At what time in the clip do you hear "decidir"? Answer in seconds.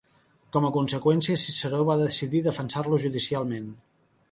2.01-2.43